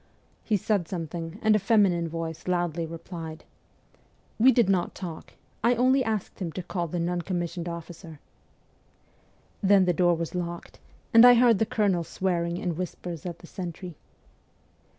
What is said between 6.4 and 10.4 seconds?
to call the non commissioned officer.' Then the door was